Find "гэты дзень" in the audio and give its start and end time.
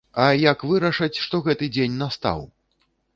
1.49-1.99